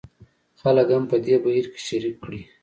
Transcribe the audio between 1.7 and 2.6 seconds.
کې شریک کړي.